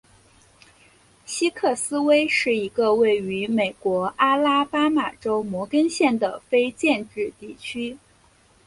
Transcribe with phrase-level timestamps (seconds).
[1.27, 7.99] 西克斯威是一个位于美国阿拉巴马州摩根县的非建制地区。